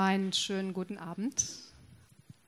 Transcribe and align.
Einen 0.00 0.32
schönen 0.32 0.74
guten 0.74 0.96
Abend 0.96 1.44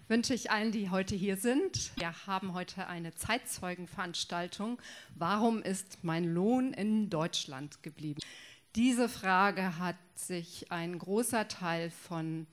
wünsche 0.06 0.34
ich 0.34 0.52
allen, 0.52 0.70
die 0.70 0.88
heute 0.88 1.16
hier 1.16 1.36
sind. 1.36 1.90
Wir 1.96 2.14
haben 2.28 2.54
heute 2.54 2.86
eine 2.86 3.12
Zeitzeugenveranstaltung. 3.16 4.80
Warum 5.16 5.60
ist 5.60 6.04
mein 6.04 6.32
Lohn 6.32 6.72
in 6.72 7.10
Deutschland 7.10 7.82
geblieben? 7.82 8.20
Diese 8.76 9.08
Frage 9.08 9.80
hat 9.80 9.96
sich 10.14 10.70
ein 10.70 10.96
großer 10.96 11.48
Teil 11.48 11.90
von 11.90 12.46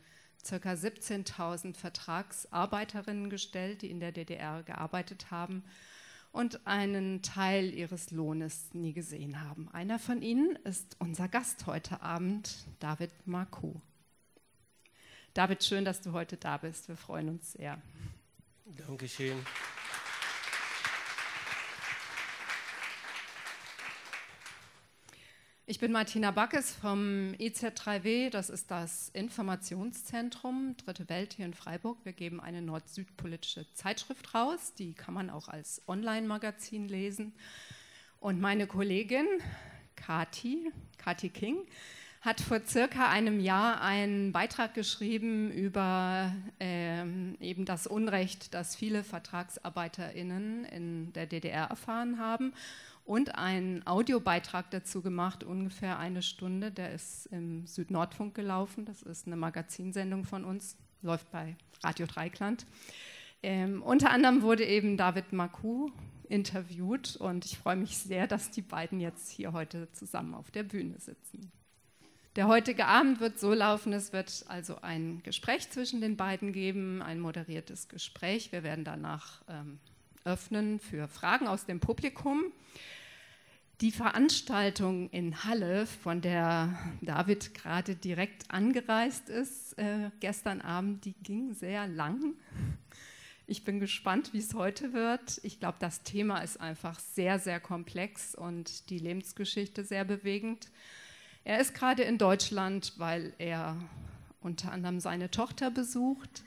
ca. 0.43 0.55
17.000 0.55 1.75
Vertragsarbeiterinnen 1.77 3.29
gestellt, 3.29 3.83
die 3.83 3.91
in 3.91 3.99
der 3.99 4.11
DDR 4.11 4.63
gearbeitet 4.63 5.29
haben 5.29 5.63
und 6.31 6.65
einen 6.65 7.21
Teil 7.21 7.71
ihres 7.71 8.09
Lohnes 8.09 8.73
nie 8.73 8.93
gesehen 8.93 9.47
haben. 9.47 9.69
Einer 9.69 9.99
von 9.99 10.23
ihnen 10.23 10.55
ist 10.63 10.95
unser 10.97 11.27
Gast 11.27 11.67
heute 11.67 12.01
Abend, 12.01 12.65
David 12.79 13.11
Marcoux. 13.27 13.79
David, 15.37 15.63
schön, 15.63 15.85
dass 15.85 16.01
du 16.01 16.13
heute 16.13 16.35
da 16.35 16.57
bist. 16.57 16.87
Wir 16.87 16.97
freuen 16.97 17.29
uns 17.29 17.51
sehr. 17.51 17.79
Dankeschön. 18.87 19.37
Ich 25.67 25.77
bin 25.77 25.91
Martina 25.91 26.31
Backes 26.31 26.73
vom 26.73 27.35
IZ3W, 27.37 28.31
das 28.31 28.49
ist 28.49 28.71
das 28.71 29.09
Informationszentrum 29.09 30.75
Dritte 30.83 31.07
Welt 31.07 31.33
hier 31.33 31.45
in 31.45 31.53
Freiburg. 31.53 31.99
Wir 32.03 32.13
geben 32.13 32.41
eine 32.41 32.63
nord-süd-politische 32.63 33.71
Zeitschrift 33.75 34.33
raus, 34.33 34.73
die 34.73 34.95
kann 34.95 35.13
man 35.13 35.29
auch 35.29 35.49
als 35.49 35.83
Online-Magazin 35.87 36.87
lesen. 36.87 37.35
Und 38.19 38.41
meine 38.41 38.65
Kollegin 38.65 39.27
Kati, 39.95 40.71
Kati 40.97 41.29
King, 41.29 41.67
hat 42.21 42.41
vor 42.41 42.61
circa 42.65 43.09
einem 43.09 43.39
Jahr 43.39 43.81
einen 43.81 44.31
Beitrag 44.31 44.73
geschrieben 44.73 45.51
über 45.51 46.33
ähm, 46.59 47.37
eben 47.39 47.65
das 47.65 47.87
Unrecht, 47.87 48.53
das 48.53 48.75
viele 48.75 49.03
VertragsarbeiterInnen 49.03 50.65
in 50.65 51.13
der 51.13 51.27
DDR 51.27 51.65
erfahren 51.65 52.19
haben 52.19 52.53
und 53.07 53.35
einen 53.35 53.87
Audiobeitrag 53.87 54.69
dazu 54.71 55.01
gemacht, 55.01 55.43
ungefähr 55.43 55.97
eine 55.97 56.21
Stunde. 56.21 56.71
Der 56.71 56.91
ist 56.91 57.27
im 57.27 57.65
Südnordfunk 57.65 58.35
gelaufen. 58.35 58.85
Das 58.85 59.01
ist 59.01 59.27
eine 59.27 59.37
Magazinsendung 59.37 60.25
von 60.25 60.43
uns, 60.43 60.75
läuft 61.01 61.31
bei 61.31 61.55
Radio 61.83 62.05
Dreikland. 62.05 62.65
Ähm, 63.43 63.81
unter 63.81 64.09
anderem 64.09 64.41
wurde 64.41 64.65
eben 64.65 64.97
David 64.97 65.31
Maku 65.31 65.89
interviewt 66.27 67.15
und 67.15 67.45
ich 67.45 67.57
freue 67.57 67.77
mich 67.77 67.97
sehr, 67.97 68.27
dass 68.27 68.51
die 68.51 68.61
beiden 68.61 68.99
jetzt 68.99 69.29
hier 69.29 69.53
heute 69.53 69.89
zusammen 69.93 70.33
auf 70.33 70.51
der 70.51 70.63
Bühne 70.63 70.99
sitzen. 70.99 71.51
Der 72.37 72.47
heutige 72.47 72.85
Abend 72.85 73.19
wird 73.19 73.39
so 73.39 73.51
laufen, 73.51 73.93
es 73.93 74.13
wird 74.13 74.45
also 74.47 74.79
ein 74.83 75.23
Gespräch 75.23 75.71
zwischen 75.71 76.01
den 76.01 76.17
beiden 76.17 76.53
geben, 76.53 77.01
ein 77.01 77.19
moderiertes 77.19 77.87
Gespräch. 77.87 78.51
Wir 78.51 78.61
werden 78.61 78.85
danach 78.85 79.41
ähm, 79.49 79.79
öffnen 80.23 80.79
für 80.79 81.07
Fragen 81.07 81.47
aus 81.47 81.65
dem 81.65 81.79
Publikum. 81.79 82.43
Die 83.81 83.91
Veranstaltung 83.91 85.09
in 85.09 85.45
Halle, 85.45 85.87
von 85.87 86.21
der 86.21 86.77
David 87.01 87.55
gerade 87.55 87.95
direkt 87.95 88.51
angereist 88.51 89.29
ist, 89.29 89.75
äh, 89.79 90.11
gestern 90.19 90.61
Abend, 90.61 91.05
die 91.05 91.15
ging 91.23 91.55
sehr 91.55 91.87
lang. 91.87 92.35
Ich 93.47 93.63
bin 93.63 93.79
gespannt, 93.79 94.31
wie 94.33 94.39
es 94.39 94.53
heute 94.53 94.93
wird. 94.93 95.39
Ich 95.41 95.59
glaube, 95.59 95.77
das 95.79 96.03
Thema 96.03 96.41
ist 96.41 96.61
einfach 96.61 96.99
sehr, 96.99 97.39
sehr 97.39 97.59
komplex 97.59 98.35
und 98.35 98.91
die 98.91 98.99
Lebensgeschichte 98.99 99.83
sehr 99.83 100.05
bewegend. 100.05 100.69
Er 101.47 101.59
ist 101.61 101.73
gerade 101.73 102.03
in 102.03 102.17
Deutschland, 102.17 102.91
weil 102.97 103.31
er 103.37 103.77
unter 104.41 104.73
anderem 104.73 104.99
seine 104.99 105.31
Tochter 105.31 105.71
besucht. 105.71 106.43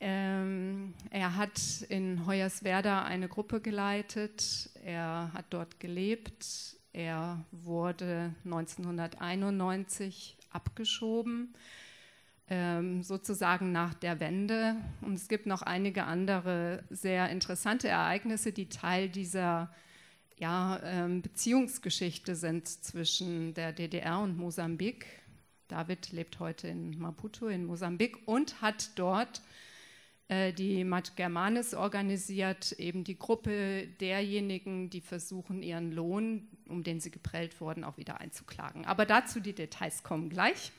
Ähm, 0.00 0.92
er 1.08 1.36
hat 1.36 1.58
in 1.88 2.26
Hoyerswerda 2.26 3.06
eine 3.06 3.26
Gruppe 3.26 3.62
geleitet. 3.62 4.68
Er 4.84 5.30
hat 5.32 5.46
dort 5.48 5.80
gelebt. 5.80 6.76
Er 6.92 7.42
wurde 7.52 8.34
1991 8.44 10.36
abgeschoben, 10.50 11.54
ähm, 12.50 13.02
sozusagen 13.02 13.72
nach 13.72 13.94
der 13.94 14.20
Wende. 14.20 14.76
Und 15.00 15.14
es 15.14 15.26
gibt 15.26 15.46
noch 15.46 15.62
einige 15.62 16.04
andere 16.04 16.84
sehr 16.90 17.30
interessante 17.30 17.88
Ereignisse, 17.88 18.52
die 18.52 18.68
Teil 18.68 19.08
dieser 19.08 19.70
ja, 20.38 20.80
ähm, 20.84 21.22
Beziehungsgeschichte 21.22 22.34
sind 22.34 22.68
zwischen 22.68 23.54
der 23.54 23.72
DDR 23.72 24.20
und 24.20 24.36
Mosambik. 24.36 25.06
David 25.68 26.12
lebt 26.12 26.38
heute 26.38 26.68
in 26.68 26.98
Maputo 26.98 27.48
in 27.48 27.64
Mosambik 27.64 28.18
und 28.26 28.60
hat 28.60 28.90
dort 28.96 29.42
äh, 30.28 30.52
die 30.52 30.84
Mat 30.84 31.16
Germanis 31.16 31.74
organisiert, 31.74 32.72
eben 32.72 33.02
die 33.04 33.18
Gruppe 33.18 33.88
derjenigen, 34.00 34.90
die 34.90 35.00
versuchen, 35.00 35.62
ihren 35.62 35.92
Lohn, 35.92 36.48
um 36.68 36.82
den 36.82 37.00
sie 37.00 37.10
geprellt 37.10 37.60
wurden, 37.60 37.84
auch 37.84 37.96
wieder 37.96 38.20
einzuklagen. 38.20 38.84
Aber 38.84 39.06
dazu 39.06 39.40
die 39.40 39.54
Details 39.54 40.02
kommen 40.02 40.28
gleich. 40.28 40.72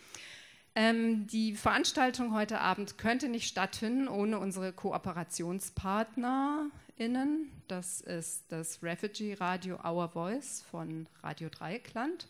Ähm, 0.75 1.25
die 1.27 1.55
Veranstaltung 1.55 2.33
heute 2.33 2.61
Abend 2.61 2.97
könnte 2.99 3.29
nicht 3.29 3.47
stattfinden 3.47 4.07
ohne 4.07 4.37
unsere 4.37 4.71
Kooperationspartner 4.71 6.69
HörerInnen. 6.97 7.51
Das 7.67 8.01
ist 8.01 8.45
das 8.49 8.81
Refugee 8.81 9.35
Radio 9.35 9.77
Our 9.85 10.09
Voice 10.09 10.63
von 10.69 11.07
Radio 11.21 11.49
Dreieckland 11.49 12.27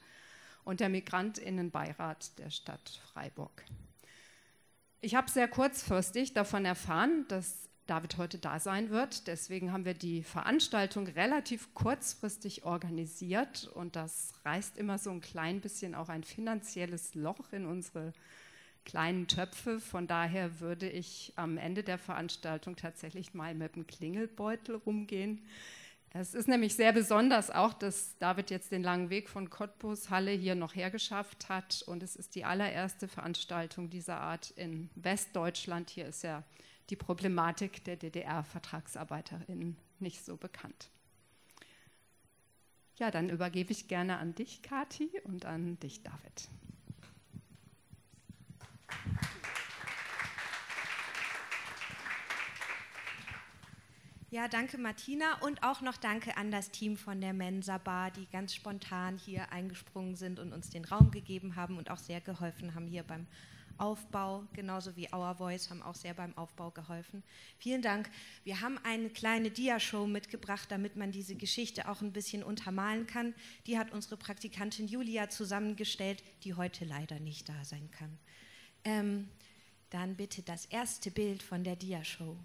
und 0.65 0.79
der 0.79 0.89
Migrantinnenbeirat 0.89 2.37
der 2.37 2.49
Stadt 2.49 3.01
Freiburg. 3.11 3.63
Ich 4.99 5.15
habe 5.15 5.31
sehr 5.31 5.47
kurzfristig 5.47 6.33
davon 6.33 6.65
erfahren, 6.65 7.25
dass 7.29 7.69
David 7.85 8.17
heute 8.17 8.39
da 8.39 8.59
sein 8.59 8.89
wird. 8.89 9.27
Deswegen 9.27 9.71
haben 9.71 9.85
wir 9.85 9.93
die 9.93 10.23
Veranstaltung 10.23 11.07
relativ 11.07 11.73
kurzfristig 11.73 12.65
organisiert 12.65 13.69
und 13.73 13.95
das 13.95 14.33
reißt 14.43 14.77
immer 14.77 14.97
so 14.97 15.11
ein 15.11 15.21
klein 15.21 15.61
bisschen 15.61 15.95
auch 15.95 16.09
ein 16.09 16.23
finanzielles 16.23 17.15
Loch 17.15 17.53
in 17.53 17.65
unsere 17.65 18.11
kleinen 18.87 19.27
Töpfe. 19.27 19.79
Von 19.81 20.07
daher 20.07 20.61
würde 20.61 20.89
ich 20.89 21.33
am 21.35 21.57
Ende 21.57 21.83
der 21.83 21.97
Veranstaltung 21.97 22.77
tatsächlich 22.77 23.33
mal 23.33 23.53
mit 23.53 23.75
einem 23.75 23.85
Klingelbeutel 23.85 24.75
rumgehen. 24.75 25.45
Es 26.11 26.33
ist 26.33 26.47
nämlich 26.47 26.73
sehr 26.73 26.93
besonders 26.93 27.51
auch, 27.51 27.73
dass 27.73 28.17
David 28.17 28.49
jetzt 28.49 28.71
den 28.71 28.81
langen 28.81 29.09
Weg 29.09 29.27
von 29.29 29.49
Cottbus 29.49 30.09
Halle 30.09 30.31
hier 30.31 30.55
noch 30.55 30.73
hergeschafft 30.73 31.49
hat. 31.49 31.83
Und 31.85 32.01
es 32.01 32.15
ist 32.15 32.33
die 32.33 32.45
allererste 32.45 33.09
Veranstaltung 33.09 33.89
dieser 33.89 34.21
Art 34.21 34.51
in 34.51 34.89
Westdeutschland. 34.95 35.89
Hier 35.89 36.05
ist 36.07 36.23
ja 36.23 36.43
die 36.89 36.95
Problematik 36.95 37.83
der 37.83 37.97
DDR-VertragsarbeiterInnen 37.97 39.77
nicht 39.99 40.23
so 40.23 40.37
bekannt. 40.37 40.89
Ja, 42.95 43.11
dann 43.11 43.29
übergebe 43.29 43.73
ich 43.73 43.89
gerne 43.89 44.17
an 44.17 44.33
dich, 44.33 44.61
Kati, 44.61 45.11
und 45.25 45.45
an 45.45 45.77
dich, 45.81 46.03
David. 46.03 46.49
Ja, 54.29 54.49
danke 54.49 54.77
Martina 54.77 55.39
und 55.39 55.63
auch 55.63 55.79
noch 55.79 55.95
danke 55.95 56.35
an 56.35 56.51
das 56.51 56.69
Team 56.69 56.97
von 56.97 57.21
der 57.21 57.31
Mensa 57.31 57.77
Bar, 57.77 58.11
die 58.11 58.25
ganz 58.25 58.53
spontan 58.53 59.17
hier 59.17 59.53
eingesprungen 59.53 60.17
sind 60.17 60.37
und 60.39 60.51
uns 60.51 60.69
den 60.69 60.83
Raum 60.83 61.11
gegeben 61.11 61.55
haben 61.55 61.77
und 61.77 61.89
auch 61.89 61.97
sehr 61.97 62.19
geholfen 62.19 62.75
haben 62.75 62.87
hier 62.87 63.03
beim 63.03 63.25
Aufbau, 63.77 64.43
genauso 64.51 64.97
wie 64.97 65.07
Our 65.13 65.35
Voice 65.35 65.69
haben 65.69 65.81
auch 65.81 65.95
sehr 65.95 66.13
beim 66.13 66.37
Aufbau 66.37 66.71
geholfen. 66.71 67.23
Vielen 67.57 67.81
Dank. 67.81 68.09
Wir 68.43 68.59
haben 68.59 68.77
eine 68.83 69.09
kleine 69.09 69.49
Dia-Show 69.49 70.07
mitgebracht, 70.07 70.69
damit 70.71 70.97
man 70.97 71.13
diese 71.13 71.35
Geschichte 71.35 71.87
auch 71.87 72.01
ein 72.01 72.11
bisschen 72.11 72.43
untermalen 72.43 73.07
kann. 73.07 73.33
Die 73.65 73.77
hat 73.77 73.93
unsere 73.93 74.17
Praktikantin 74.17 74.89
Julia 74.89 75.29
zusammengestellt, 75.29 76.21
die 76.43 76.53
heute 76.53 76.83
leider 76.83 77.21
nicht 77.21 77.47
da 77.47 77.63
sein 77.63 77.89
kann. 77.91 78.17
Ähm, 78.83 79.29
dann 79.89 80.15
bitte 80.15 80.41
das 80.41 80.65
erste 80.65 81.11
Bild 81.11 81.43
von 81.43 81.63
der 81.63 81.77
Dia-Show. 81.77 82.35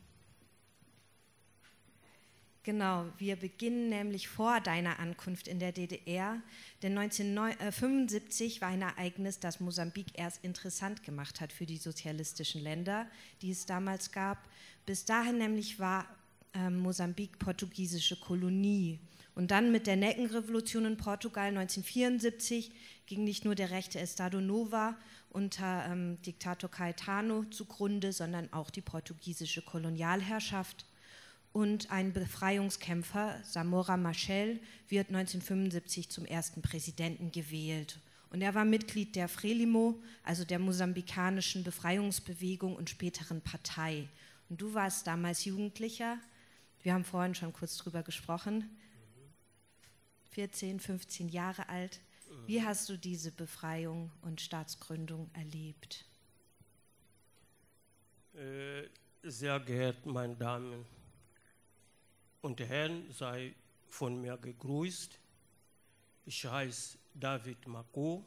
Genau, 2.65 3.07
wir 3.19 3.35
beginnen 3.35 3.89
nämlich 3.89 4.29
vor 4.29 4.61
deiner 4.61 5.01
Ankunft 5.01 5.49
in 5.49 5.59
der 5.59 5.73
DDR, 5.73 6.41
denn 6.83 6.97
1975 6.97 8.61
war 8.61 8.69
ein 8.69 8.83
Ereignis, 8.83 9.41
das 9.41 9.59
Mosambik 9.59 10.07
erst 10.15 10.45
interessant 10.45 11.03
gemacht 11.03 11.41
hat 11.41 11.53
für 11.53 11.67
die 11.67 11.79
sozialistischen 11.79 12.63
Länder, 12.63 13.09
die 13.41 13.51
es 13.51 13.67
damals 13.67 14.13
gab. 14.13 14.49
Bis 14.87 15.05
dahin 15.05 15.39
nämlich 15.39 15.81
war 15.81 16.07
äh, 16.55 16.71
Mosambik 16.71 17.41
portugiesische 17.41 18.21
Kolonie. 18.21 19.01
Und 19.35 19.51
dann 19.51 19.73
mit 19.73 19.89
der 19.89 19.97
Neckenrevolution 19.97 20.85
in 20.85 20.97
Portugal 20.97 21.49
1974 21.49 22.71
ging 23.07 23.25
nicht 23.25 23.45
nur 23.45 23.57
der 23.57 23.71
rechte 23.71 23.99
Estado 23.99 24.41
Nova 24.41 24.97
unter 25.31 25.87
ähm, 25.91 26.23
Diktator 26.23 26.71
Caetano 26.71 27.45
zugrunde, 27.47 28.13
sondern 28.13 28.53
auch 28.53 28.71
die 28.71 28.83
portugiesische 28.83 29.63
Kolonialherrschaft. 29.63 30.85
Und 31.53 31.91
ein 31.91 32.13
Befreiungskämpfer, 32.13 33.39
Samora 33.45 33.97
Machel, 33.97 34.59
wird 34.89 35.09
1975 35.09 36.09
zum 36.09 36.25
ersten 36.25 36.63
Präsidenten 36.63 37.31
gewählt. 37.31 37.99
Und 38.31 38.41
er 38.41 38.55
war 38.55 38.65
Mitglied 38.65 39.15
der 39.15 39.29
Frelimo, 39.29 40.01
also 40.23 40.45
der 40.45 40.59
mosambikanischen 40.59 41.65
Befreiungsbewegung 41.65 42.75
und 42.75 42.89
späteren 42.89 43.43
Partei. 43.43 44.09
Und 44.49 44.63
du 44.63 44.73
warst 44.73 45.07
damals 45.07 45.45
Jugendlicher. 45.45 46.19
Wir 46.83 46.95
haben 46.95 47.05
vorhin 47.05 47.35
schon 47.35 47.53
kurz 47.53 47.77
drüber 47.77 48.03
gesprochen. 48.03 48.71
14, 50.31 50.81
15 50.81 51.29
Jahre 51.29 51.69
alt. 51.69 52.01
Wie 52.47 52.63
hast 52.63 52.89
du 52.89 52.97
diese 52.97 53.31
Befreiung 53.31 54.11
und 54.23 54.41
Staatsgründung 54.41 55.31
erlebt? 55.35 56.07
Äh, 58.35 58.85
sehr 59.23 59.61
geehrte 59.61 60.09
meine 60.09 60.35
Damen 60.35 60.87
und 62.43 62.61
Herren, 62.61 63.11
sei 63.13 63.55
von 63.89 64.21
mir 64.21 64.37
gegrüßt. 64.37 65.19
Ich 66.27 66.45
heiße 66.45 66.99
David 67.15 67.67
Mako. 67.67 68.23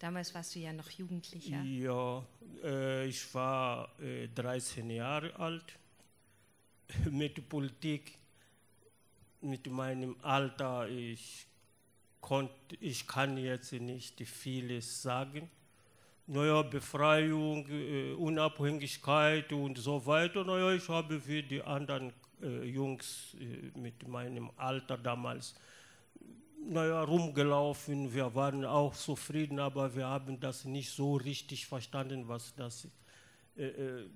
Damals 0.00 0.34
warst 0.34 0.56
du 0.56 0.58
ja 0.58 0.72
noch 0.72 0.90
Jugendlicher. 0.90 1.62
Ja, 1.62 2.26
äh, 2.64 3.06
ich 3.06 3.32
war 3.32 3.96
äh, 4.00 4.26
13 4.26 4.90
Jahre 4.90 5.32
alt. 5.36 5.78
mit 7.12 7.48
Politik, 7.48 8.18
mit 9.40 9.68
meinem 9.68 10.16
Alter, 10.22 10.88
ich, 10.88 11.46
konnt, 12.20 12.50
ich 12.80 13.06
kann 13.06 13.38
jetzt 13.38 13.72
nicht 13.72 14.20
vieles 14.26 15.00
sagen. 15.00 15.48
Naja, 16.26 16.62
Befreiung, 16.62 17.68
äh, 17.68 18.14
Unabhängigkeit 18.14 19.52
und 19.52 19.78
so 19.78 20.04
weiter. 20.06 20.42
Naja, 20.42 20.72
ich 20.72 20.88
habe 20.88 21.24
wie 21.24 21.44
die 21.44 21.62
anderen 21.62 22.12
äh, 22.42 22.64
Jungs 22.64 23.36
äh, 23.38 23.78
mit 23.78 24.08
meinem 24.08 24.50
Alter 24.56 24.98
damals 24.98 25.54
naja, 26.68 27.02
rumgelaufen. 27.02 28.12
Wir 28.12 28.34
waren 28.34 28.64
auch 28.64 28.94
zufrieden, 28.94 29.58
aber 29.58 29.94
wir 29.94 30.06
haben 30.06 30.38
das 30.40 30.64
nicht 30.64 30.90
so 30.90 31.16
richtig 31.16 31.66
verstanden, 31.66 32.28
was 32.28 32.54
das 32.54 32.88
äh, 33.56 33.66
äh, 33.66 34.08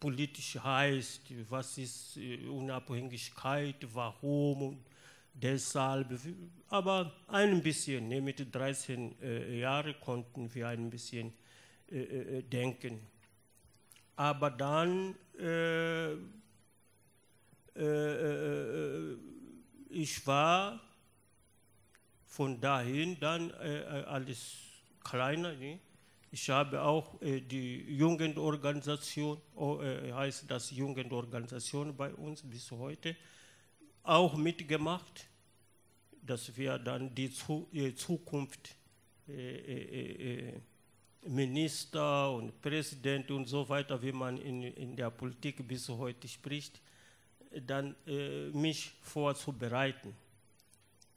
politisch 0.00 0.58
heißt, 0.62 1.22
was 1.48 1.78
ist 1.78 2.16
äh, 2.16 2.46
Unabhängigkeit, 2.48 3.86
warum 3.92 4.84
deshalb. 5.32 6.18
Aber 6.68 7.12
ein 7.28 7.62
bisschen, 7.62 8.08
ne, 8.08 8.20
mit 8.20 8.54
13 8.54 9.20
äh, 9.22 9.60
Jahren 9.60 9.94
konnten 10.00 10.52
wir 10.54 10.68
ein 10.68 10.90
bisschen 10.90 11.32
äh, 11.90 11.98
äh, 11.98 12.42
denken. 12.42 13.00
Aber 14.16 14.50
dann, 14.50 15.14
ich 19.90 20.26
war 20.26 20.80
von 22.36 22.60
dahin 22.60 23.18
dann 23.18 23.50
äh, 23.50 23.78
äh, 23.78 24.04
alles 24.04 24.58
kleiner. 25.02 25.54
Ne? 25.54 25.78
Ich 26.30 26.50
habe 26.50 26.82
auch 26.82 27.18
äh, 27.22 27.40
die 27.40 27.96
Jugendorganisation, 27.96 29.40
oh, 29.54 29.80
äh, 29.80 30.12
heißt 30.12 30.44
das 30.50 30.70
Jugendorganisation 30.70 31.96
bei 31.96 32.12
uns 32.12 32.42
bis 32.42 32.70
heute, 32.70 33.16
auch 34.02 34.36
mitgemacht, 34.36 35.26
dass 36.20 36.54
wir 36.54 36.78
dann 36.78 37.14
die 37.14 37.30
Zu 37.30 37.68
äh, 37.72 37.94
Zukunft 37.94 38.76
äh, 39.26 40.52
Minister 41.26 42.32
und 42.32 42.60
Präsident 42.60 43.30
und 43.30 43.46
so 43.46 43.66
weiter, 43.66 44.00
wie 44.02 44.12
man 44.12 44.36
in, 44.36 44.62
in 44.62 44.94
der 44.94 45.10
Politik 45.10 45.66
bis 45.66 45.88
heute 45.88 46.28
spricht, 46.28 46.82
dann 47.66 47.96
mich 48.52 48.92
vorzubereiten 49.00 50.14